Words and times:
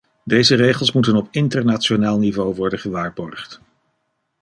Deze 0.23 0.55
regels 0.55 0.91
moeten 0.91 1.15
op 1.15 1.27
internationaal 1.31 2.17
niveau 2.19 2.55
worden 2.55 2.79
gewaarborgd. 2.79 3.61